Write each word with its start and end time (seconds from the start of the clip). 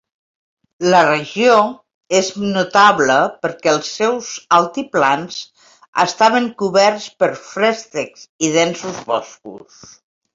La 0.91 0.99
regió 1.07 1.55
és 2.19 2.29
notable 2.53 3.17
perquè 3.45 3.71
els 3.73 3.91
seus 3.97 4.29
altiplans 4.59 5.37
estaven 6.05 6.47
coberts 6.63 7.05
per 7.23 7.29
feréstecs 7.43 8.25
i 8.49 8.51
densos 8.57 8.99
boscos. 9.13 9.77